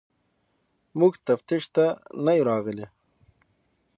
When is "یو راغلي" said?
2.37-2.85